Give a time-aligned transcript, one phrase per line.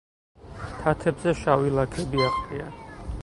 [0.77, 2.71] თათებზე შავი ლაქები აყრია.